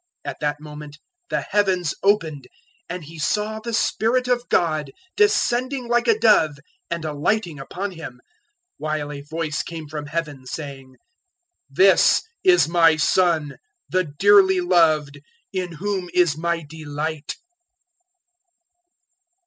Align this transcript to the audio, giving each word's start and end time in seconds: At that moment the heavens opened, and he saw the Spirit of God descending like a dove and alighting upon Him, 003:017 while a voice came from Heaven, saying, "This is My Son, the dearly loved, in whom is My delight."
At 0.25 0.39
that 0.39 0.59
moment 0.59 0.97
the 1.29 1.41
heavens 1.41 1.93
opened, 2.01 2.47
and 2.89 3.03
he 3.03 3.19
saw 3.19 3.59
the 3.59 3.71
Spirit 3.71 4.27
of 4.27 4.49
God 4.49 4.89
descending 5.15 5.87
like 5.87 6.07
a 6.07 6.17
dove 6.17 6.57
and 6.89 7.05
alighting 7.05 7.59
upon 7.59 7.91
Him, 7.91 8.19
003:017 8.79 8.79
while 8.79 9.11
a 9.11 9.21
voice 9.21 9.61
came 9.61 9.87
from 9.87 10.07
Heaven, 10.07 10.47
saying, 10.47 10.95
"This 11.69 12.23
is 12.43 12.67
My 12.67 12.95
Son, 12.95 13.57
the 13.89 14.03
dearly 14.05 14.59
loved, 14.59 15.19
in 15.53 15.73
whom 15.73 16.09
is 16.15 16.35
My 16.35 16.65
delight." 16.67 17.35